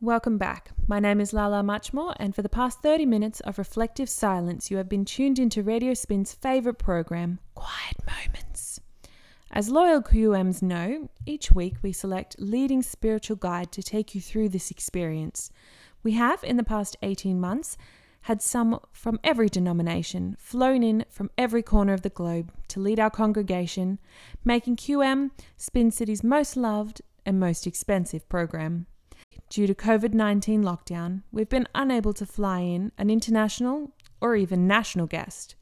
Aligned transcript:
Welcome 0.00 0.38
back. 0.38 0.70
My 0.86 1.00
name 1.00 1.20
is 1.20 1.32
Lala 1.32 1.60
Muchmore, 1.64 2.14
and 2.20 2.32
for 2.32 2.40
the 2.40 2.48
past 2.48 2.82
30 2.82 3.04
minutes 3.04 3.40
of 3.40 3.58
reflective 3.58 4.08
silence, 4.08 4.70
you 4.70 4.76
have 4.76 4.88
been 4.88 5.04
tuned 5.04 5.40
into 5.40 5.64
Radio 5.64 5.92
Spin's 5.92 6.32
favourite 6.32 6.78
program, 6.78 7.40
Quiet 7.56 7.96
Moments. 8.06 8.80
As 9.50 9.70
loyal 9.70 10.00
QMs 10.00 10.62
know, 10.62 11.10
each 11.26 11.50
week 11.50 11.78
we 11.82 11.90
select 11.90 12.36
leading 12.38 12.80
spiritual 12.80 13.34
guide 13.34 13.72
to 13.72 13.82
take 13.82 14.14
you 14.14 14.20
through 14.20 14.50
this 14.50 14.70
experience. 14.70 15.50
We 16.04 16.12
have, 16.12 16.44
in 16.44 16.58
the 16.58 16.62
past 16.62 16.96
18 17.02 17.40
months, 17.40 17.76
had 18.20 18.40
some 18.40 18.78
from 18.92 19.18
every 19.24 19.48
denomination 19.48 20.36
flown 20.38 20.84
in 20.84 21.06
from 21.10 21.32
every 21.36 21.64
corner 21.64 21.92
of 21.92 22.02
the 22.02 22.08
globe 22.08 22.52
to 22.68 22.78
lead 22.78 23.00
our 23.00 23.10
congregation, 23.10 23.98
making 24.44 24.76
QM 24.76 25.32
Spin 25.56 25.90
City's 25.90 26.22
most 26.22 26.56
loved 26.56 27.02
and 27.26 27.40
most 27.40 27.66
expensive 27.66 28.28
program. 28.28 28.86
Due 29.50 29.66
to 29.66 29.74
COVID 29.74 30.12
19 30.12 30.62
lockdown, 30.62 31.22
we've 31.32 31.48
been 31.48 31.66
unable 31.74 32.12
to 32.12 32.26
fly 32.26 32.60
in 32.60 32.92
an 32.98 33.08
international 33.08 33.92
or 34.20 34.36
even 34.36 34.66
national 34.66 35.06
guest. 35.06 35.54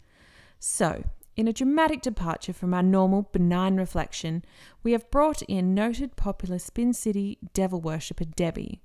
So, 0.58 1.04
in 1.36 1.46
a 1.46 1.52
dramatic 1.52 2.02
departure 2.02 2.52
from 2.52 2.74
our 2.74 2.82
normal 2.82 3.28
benign 3.30 3.76
reflection, 3.76 4.44
we 4.82 4.90
have 4.92 5.10
brought 5.10 5.42
in 5.42 5.72
noted 5.72 6.16
popular 6.16 6.58
Spin 6.58 6.92
City 6.94 7.38
devil 7.54 7.80
worshipper 7.80 8.24
Debbie. 8.24 8.82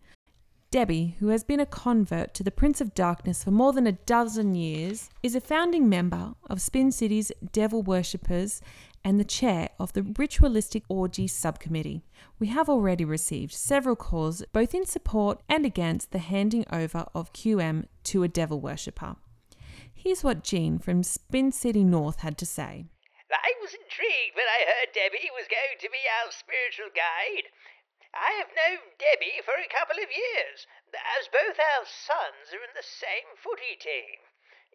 Debbie, 0.69 1.15
who 1.19 1.27
has 1.27 1.43
been 1.43 1.59
a 1.59 1.65
convert 1.65 2.33
to 2.35 2.43
the 2.43 2.51
Prince 2.51 2.79
of 2.79 2.93
Darkness 2.93 3.43
for 3.43 3.51
more 3.51 3.73
than 3.73 3.87
a 3.87 3.91
dozen 3.91 4.55
years, 4.55 5.09
is 5.21 5.35
a 5.35 5.41
founding 5.41 5.89
member 5.89 6.35
of 6.49 6.61
Spin 6.61 6.91
City's 6.91 7.31
Devil 7.51 7.81
Worshippers 7.81 8.61
and 9.03 9.19
the 9.19 9.25
chair 9.25 9.69
of 9.79 9.93
the 9.93 10.03
Ritualistic 10.03 10.83
Orgy 10.89 11.27
Subcommittee. 11.27 12.03
We 12.39 12.47
have 12.47 12.69
already 12.69 13.05
received 13.05 13.53
several 13.53 13.95
calls 13.95 14.43
both 14.53 14.73
in 14.73 14.85
support 14.85 15.41
and 15.49 15.65
against 15.65 16.11
the 16.11 16.19
handing 16.19 16.65
over 16.71 17.07
of 17.13 17.33
QM 17.33 17.85
to 18.05 18.23
a 18.23 18.27
devil 18.27 18.59
worshipper. 18.59 19.15
Here's 19.93 20.23
what 20.23 20.43
Jean 20.43 20.79
from 20.79 21.03
Spin 21.03 21.51
City 21.51 21.83
North 21.83 22.21
had 22.21 22.37
to 22.39 22.45
say. 22.45 22.85
I 23.31 23.53
was 23.61 23.73
intrigued 23.73 24.35
when 24.35 24.49
I 24.49 24.67
heard 24.67 24.93
Debbie 24.93 25.31
was 25.31 25.47
going 25.47 25.79
to 25.79 25.89
be 25.89 26.03
our 26.09 26.31
spiritual 26.31 26.91
guide. 26.91 27.47
I 28.11 28.35
have 28.43 28.51
known 28.51 28.91
Debbie 28.99 29.39
for 29.45 29.55
a 29.55 29.71
couple 29.71 29.95
of 29.95 30.11
years, 30.11 30.67
as 30.91 31.31
both 31.31 31.55
our 31.55 31.85
sons 31.87 32.51
are 32.51 32.65
in 32.65 32.75
the 32.75 32.83
same 32.83 33.39
footy 33.39 33.79
team. 33.79 34.19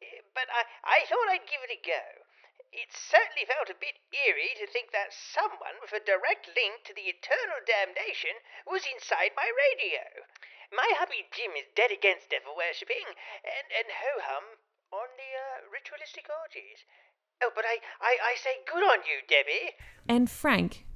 Eh, 0.00 0.24
but 0.32 0.48
I, 0.48 0.64
I 0.84 0.98
thought 1.04 1.28
I'd 1.28 1.44
give 1.44 1.60
it 1.60 1.76
a 1.76 1.80
go. 1.84 2.25
It 2.72 2.90
certainly 2.92 3.46
felt 3.46 3.70
a 3.70 3.78
bit 3.78 3.98
eerie 4.12 4.54
to 4.58 4.66
think 4.66 4.92
that 4.92 5.14
someone 5.14 5.78
with 5.80 5.92
a 5.92 6.02
direct 6.02 6.50
link 6.52 6.84
to 6.86 6.94
the 6.94 7.08
eternal 7.10 7.60
damnation 7.64 8.42
was 8.66 8.86
inside 8.86 9.34
my 9.36 9.46
radio. 9.46 10.26
My 10.74 10.86
hubby 10.98 11.26
Jim 11.30 11.54
is 11.54 11.70
dead 11.78 11.94
against 11.94 12.30
devil 12.30 12.56
worshipping, 12.58 13.06
and, 13.46 13.66
and 13.70 13.88
ho 13.90 14.12
hum 14.26 14.44
on 14.90 15.08
the 15.16 15.30
uh, 15.34 15.66
ritualistic 15.70 16.26
orgies. 16.26 16.82
Oh, 17.42 17.52
but 17.54 17.64
I, 17.64 17.78
I, 18.00 18.32
I 18.32 18.36
say 18.36 18.64
good 18.66 18.82
on 18.82 19.06
you, 19.06 19.22
Debbie. 19.28 19.76
And 20.08 20.30
Frank, 20.30 20.86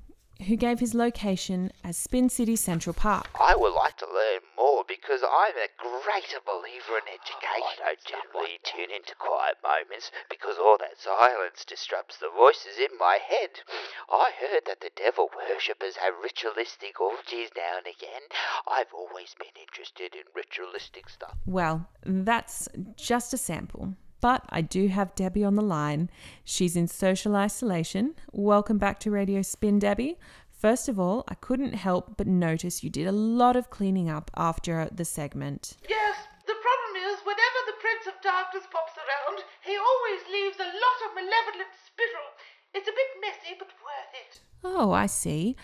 who 0.47 0.57
gave 0.57 0.81
his 0.81 0.95
location 0.95 1.71
as 1.85 1.97
Spin 1.97 2.29
City 2.29 2.57
Central 2.57 2.95
Park. 2.95 3.29
I 3.39 3.55
would 3.55 3.75
like 3.75 3.97
to 3.98 4.07
learn 4.07 4.41
more 4.81 4.84
because 4.89 5.20
I'm 5.20 5.56
a 5.61 5.69
greater 5.77 6.41
believer 6.41 6.97
in 6.97 7.09
education. 7.12 7.84
I 7.84 7.92
don't 7.92 8.05
generally 8.09 8.56
tune 8.64 8.89
into 8.89 9.12
quiet 9.20 9.61
moments 9.61 10.11
because 10.31 10.56
all 10.56 10.81
that 10.81 10.97
silence 10.97 11.64
disrupts 11.69 12.17
the 12.17 12.33
voices 12.33 12.81
in 12.81 12.97
my 12.98 13.19
head. 13.20 13.61
I 14.08 14.33
heard 14.41 14.64
that 14.67 14.81
the 14.81 14.91
devil 14.97 15.28
worshippers 15.36 15.97
have 15.97 16.14
ritualistic 16.25 17.01
orgies 17.01 17.53
now 17.56 17.77
and 17.77 17.86
again. 17.86 18.25
I've 18.64 18.92
always 18.97 19.36
been 19.36 19.53
interested 19.61 20.14
in 20.14 20.25
ritualistic 20.34 21.08
stuff. 21.11 21.36
Well, 21.45 21.86
that's 22.05 22.69
just 22.97 23.34
a 23.34 23.39
sample. 23.39 23.95
But 24.20 24.45
I 24.51 24.61
do 24.61 24.89
have 24.89 25.14
Debbie 25.14 25.45
on 25.45 25.56
the 25.56 25.62
line. 25.62 26.11
She's 26.45 26.77
in 26.77 26.89
social 26.89 27.36
isolation. 27.36 28.14
Welcome 28.33 28.77
back 28.77 28.98
to 29.01 29.11
Radio 29.11 29.41
Spin, 29.41 29.79
Debbie. 29.79 30.18
First 30.61 30.91
of 30.91 31.01
all, 31.01 31.25
I 31.27 31.35
couldn't 31.37 31.73
help 31.73 32.19
but 32.19 32.27
notice 32.27 32.85
you 32.85 32.91
did 32.91 33.07
a 33.07 33.13
lot 33.17 33.57
of 33.57 33.71
cleaning 33.71 34.11
up 34.11 34.31
after 34.37 34.91
the 34.93 35.07
segment. 35.07 35.79
Yes, 35.89 36.17
the 36.47 36.53
problem 36.53 36.93
is, 37.09 37.17
whenever 37.25 37.61
the 37.65 37.81
Prince 37.81 38.05
of 38.13 38.21
Darkness 38.21 38.69
pops 38.69 38.93
around, 39.01 39.41
he 39.65 39.73
always 39.73 40.21
leaves 40.29 40.61
a 40.61 40.69
lot 40.69 40.98
of 41.09 41.15
malevolent 41.17 41.73
spittle. 41.81 42.29
It's 42.75 42.87
a 42.87 42.93
bit 42.93 43.11
messy, 43.25 43.57
but 43.59 43.73
worth 43.81 44.13
it. 44.13 44.41
Oh, 44.63 44.93
I 44.93 45.07
see. 45.07 45.57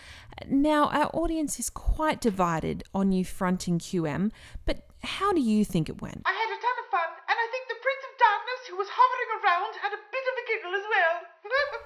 Now, 0.49 0.89
our 0.89 1.11
audience 1.13 1.61
is 1.61 1.69
quite 1.69 2.23
divided 2.23 2.83
on 2.95 3.13
you 3.13 3.23
fronting 3.23 3.78
QM, 3.78 4.33
but 4.65 4.89
how 5.05 5.34
do 5.34 5.43
you 5.43 5.63
think 5.67 5.91
it 5.91 6.01
went? 6.01 6.23
I 6.25 6.33
had 6.33 6.49
a 6.49 6.57
ton 6.57 6.77
of 6.81 6.89
fun, 6.89 7.11
and 7.28 7.37
I 7.37 7.47
think 7.53 7.69
the 7.69 7.84
Prince 7.84 8.05
of 8.09 8.17
Darkness, 8.17 8.63
who 8.73 8.77
was 8.81 8.89
hovering 8.89 9.31
around, 9.45 9.77
had 9.77 9.93
a 9.93 10.01
bit 10.09 10.25
of 10.25 10.34
a 10.41 10.45
giggle 10.49 10.73
as 10.73 10.87
well. 10.89 11.15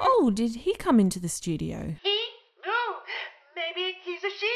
Oh, 0.03 0.31
did 0.31 0.65
he 0.65 0.75
come 0.77 1.01
into 1.01 1.19
the 1.19 1.29
studio? 1.29 1.97
he? 2.03 2.19
No, 2.65 3.01
maybe 3.57 3.97
he's 4.05 4.25
a 4.25 4.29
she. 4.33 4.53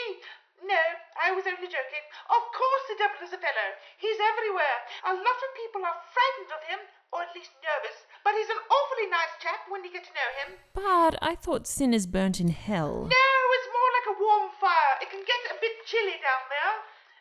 No, 0.65 0.81
I 1.21 1.33
was 1.33 1.45
only 1.49 1.69
joking. 1.69 2.05
Of 2.29 2.43
course 2.53 2.85
the 2.89 2.97
devil 3.01 3.21
is 3.25 3.33
a 3.33 3.41
fellow. 3.41 3.69
He's 4.01 4.17
everywhere. 4.35 4.79
A 5.07 5.15
lot 5.15 5.39
of 5.39 5.51
people 5.55 5.87
are 5.87 6.03
frightened 6.11 6.51
of 6.51 6.63
him, 6.67 6.81
or 7.15 7.23
at 7.23 7.35
least 7.39 7.55
nervous, 7.63 8.03
but 8.27 8.35
he's 8.35 8.51
an 8.51 8.59
awfully 8.67 9.07
nice 9.07 9.35
chap 9.39 9.63
when 9.71 9.87
you 9.87 9.95
get 9.95 10.03
to 10.03 10.19
know 10.19 10.31
him. 10.43 10.51
But 10.75 11.15
I 11.23 11.39
thought 11.39 11.71
sin 11.71 11.95
is 11.95 12.11
burnt 12.11 12.43
in 12.43 12.51
hell. 12.51 13.07
No, 13.07 13.31
it's 13.55 13.71
more 13.71 13.91
like 13.95 14.09
a 14.11 14.19
warm 14.19 14.47
fire. 14.59 14.95
It 14.99 15.15
can 15.15 15.23
get 15.23 15.55
a 15.55 15.61
bit 15.63 15.87
chilly 15.87 16.19
down 16.19 16.43
there. 16.51 16.75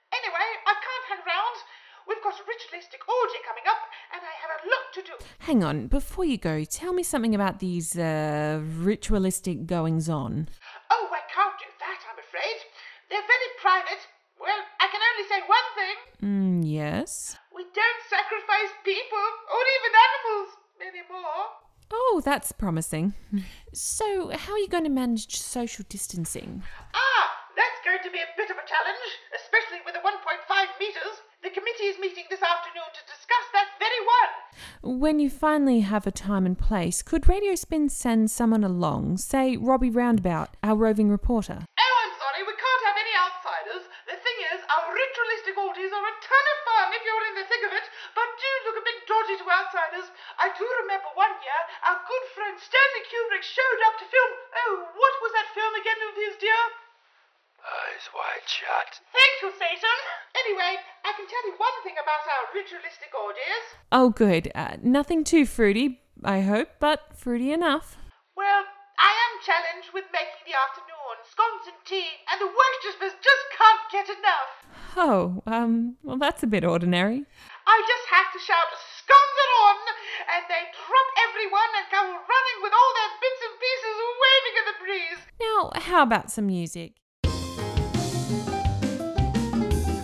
Anyway, 0.09 0.47
I 0.65 0.73
can't 0.73 1.05
hang 1.13 1.21
around. 1.21 1.57
We've 2.09 2.25
got 2.25 2.35
a 2.35 2.43
ritualistic 2.43 2.99
orgy 3.05 3.39
coming 3.45 3.63
up, 3.69 3.79
and 4.11 4.21
I 4.25 4.33
have 4.41 4.51
a 4.57 4.61
lot 4.67 4.85
to 4.97 5.01
do. 5.05 5.15
Hang 5.45 5.63
on, 5.63 5.87
before 5.87 6.25
you 6.25 6.37
go, 6.37 6.65
tell 6.65 6.91
me 6.91 7.05
something 7.05 7.33
about 7.33 7.59
these 7.59 7.95
uh, 7.95 8.59
ritualistic 8.81 9.65
goings 9.65 10.09
on. 10.09 10.49
Oh, 10.91 11.07
I 11.13 11.23
can't 11.31 11.55
do 11.61 11.69
that, 11.79 12.01
I'm 12.09 12.19
afraid. 12.19 12.59
They're 13.07 13.23
very 13.23 13.51
private. 13.61 14.03
Well, 14.35 14.59
I 14.83 14.91
can 14.91 14.99
only 14.99 15.23
say 15.83 15.93
thing. 16.19 16.29
Mm, 16.29 16.61
yes. 16.65 17.37
We 17.55 17.63
don't 17.63 18.01
sacrifice 18.09 18.71
people, 18.83 19.27
or 19.51 19.61
even 19.75 19.91
animals, 20.07 20.49
anymore. 20.81 21.43
Oh, 21.91 22.21
that's 22.23 22.51
promising. 22.51 23.13
So, 23.73 24.31
how 24.35 24.53
are 24.53 24.59
you 24.59 24.67
going 24.67 24.85
to 24.85 24.89
manage 24.89 25.37
social 25.37 25.85
distancing? 25.89 26.63
Ah, 26.95 27.25
that's 27.55 27.79
going 27.85 28.01
to 28.03 28.09
be 28.11 28.17
a 28.17 28.33
bit 28.35 28.49
of 28.49 28.57
a 28.57 28.65
challenge, 28.65 29.03
especially 29.35 29.81
with 29.85 29.93
the 29.93 30.01
1.5 30.01 30.79
metres. 30.79 31.21
The 31.43 31.49
committee 31.49 31.91
is 31.91 31.99
meeting 31.99 32.23
this 32.29 32.41
afternoon 32.41 32.89
to 32.93 33.01
discuss 33.05 33.45
that 33.53 33.67
very 33.77 34.01
one. 34.07 34.99
When 35.01 35.19
you 35.19 35.29
finally 35.29 35.81
have 35.81 36.07
a 36.07 36.11
time 36.11 36.45
and 36.45 36.57
place, 36.57 37.03
could 37.03 37.27
Radio 37.27 37.53
Spin 37.55 37.89
send 37.89 38.31
someone 38.31 38.63
along, 38.63 39.17
say 39.17 39.57
Robbie 39.57 39.89
Roundabout, 39.89 40.55
our 40.63 40.75
roving 40.75 41.09
reporter? 41.09 41.65
Oh, 43.03 43.27
I'm 43.27 43.37
sorry, 43.43 43.67
we 43.67 43.75
can't 43.75 43.83
have 43.83 43.83
any 43.83 43.83
outsiders. 43.83 43.83
The 44.07 44.17
thing 44.19 44.37
is, 44.55 44.59
our 44.63 44.87
ritualistic 44.95 45.55
orgies 45.59 45.91
are 45.91 46.07
a 46.07 46.15
ton 46.23 46.45
of 46.47 46.57
fun 46.63 46.87
if 46.95 47.03
you're 47.03 47.27
in 47.27 47.35
the 47.35 47.47
thick 47.51 47.63
of 47.67 47.73
it, 47.75 47.87
but 48.15 48.27
do 48.39 48.51
look 48.63 48.77
a 48.79 48.87
bit 48.87 48.99
dodgy 49.03 49.35
to 49.43 49.47
outsiders. 49.47 50.07
I 50.39 50.47
do 50.55 50.65
remember 50.87 51.11
one 51.19 51.35
year 51.43 51.61
our 51.83 51.99
good 52.07 52.25
friend 52.31 52.55
Stanley 52.55 53.03
Kubrick 53.11 53.43
showed 53.43 53.81
up 53.91 53.95
to 53.99 54.05
film. 54.07 54.31
Oh, 54.55 54.73
what 54.95 55.15
was 55.19 55.31
that 55.35 55.51
film 55.51 55.73
again 55.75 55.99
of 56.07 56.13
his, 56.15 56.35
dear? 56.39 56.63
Eyes 57.63 58.05
wide 58.11 58.47
shut. 58.47 58.99
Thank 59.11 59.35
you, 59.39 59.51
Satan. 59.55 59.97
Anyway, 60.35 60.79
I 61.03 61.11
can 61.15 61.27
tell 61.27 61.43
you 61.47 61.55
one 61.55 61.77
thing 61.83 61.95
about 61.95 62.23
our 62.27 62.51
ritualistic 62.51 63.11
orgies. 63.15 63.65
Oh, 63.91 64.11
good. 64.11 64.51
Uh, 64.55 64.75
nothing 64.83 65.23
too 65.23 65.45
fruity, 65.47 66.03
I 66.23 66.41
hope, 66.43 66.75
but 66.79 67.15
fruity 67.15 67.55
enough. 67.55 67.95
Well, 69.43 69.55
I 69.55 69.59
am 69.59 69.73
challenged 69.75 69.93
with 69.93 70.05
making 70.13 70.43
the 70.45 70.55
afternoon 70.55 71.15
scones 71.27 71.67
and 71.67 71.75
tea, 71.85 72.07
and 72.31 72.39
the 72.39 72.47
worshippers 72.47 73.15
just 73.19 73.45
can't 73.51 73.83
get 73.91 74.07
enough. 74.07 74.51
Oh, 74.95 75.43
um, 75.47 75.97
well, 76.03 76.17
that's 76.17 76.43
a 76.43 76.47
bit 76.47 76.63
ordinary. 76.63 77.25
I 77.67 77.83
just 77.87 78.07
have 78.11 78.31
to 78.33 78.39
shout 78.39 78.71
scones 79.03 79.37
are 79.43 79.53
on, 79.67 79.79
and 80.35 80.43
they 80.47 80.63
drop 80.71 81.07
everyone 81.27 81.71
and 81.75 81.91
come 81.91 82.07
running 82.07 82.59
with 82.61 82.71
all 82.71 82.91
their 82.95 83.11
bits 83.19 83.41
and 83.43 83.55
pieces 83.59 83.95
waving 84.23 84.55
in 84.59 84.65
the 84.69 84.77
breeze. 84.79 85.21
Now, 85.41 85.71
how 85.81 86.03
about 86.03 86.31
some 86.31 86.47
music? 86.47 86.93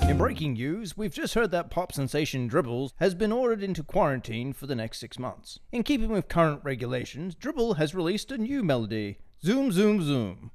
In 0.10 0.18
breaking 0.18 0.54
news, 0.54 0.98
we've 0.98 1.14
just 1.14 1.36
heard 1.36 1.52
that 1.52 1.70
pop 1.70 1.94
sensation 1.94 2.48
Dribbles 2.48 2.94
has 2.98 3.14
been 3.14 3.32
ordered 3.32 3.64
into 3.64 3.84
quarantine 3.84 4.54
for 4.54 4.66
the 4.66 4.76
next 4.76 5.00
six 5.00 5.20
months. 5.20 5.60
In 5.72 5.84
keeping 5.84 6.10
with 6.10 6.28
current 6.28 6.62
regulations, 6.64 7.36
Dribble 7.36 7.76
has 7.76 7.96
released 7.96 8.32
a 8.32 8.38
new 8.38 8.64
melody 8.64 9.20
Zoom 9.42 9.72
Zoom 9.72 10.02
Zoom. 10.02 10.52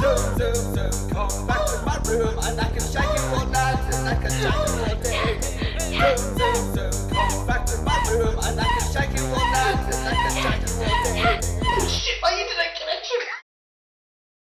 Zoom, 0.00 0.18
zoom, 0.36 0.54
zoom, 0.54 1.10
come 1.10 1.46
back 1.46 1.64
to 1.64 1.82
my 1.86 1.96
room 2.10 2.38
and 2.42 2.60
I 2.60 2.68
can 2.70 2.80
shake 2.80 3.20
all 3.30 3.46
night 3.46 3.94
and 3.94 4.08
I 4.08 4.14
can 4.16 4.30
shake 4.32 4.52
all 4.52 4.96
day. 4.96 5.40
Zoom, 5.78 6.18
zoom, 6.36 6.74
zoom, 6.74 6.93